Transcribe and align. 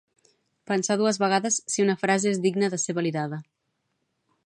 Pensar 0.71 0.97
dues 1.01 1.19
vegades 1.25 1.59
si 1.73 1.85
una 1.85 1.97
frase 2.07 2.33
és 2.33 2.43
digna 2.49 2.73
de 2.75 2.83
ser 2.85 2.99
validada 3.01 3.43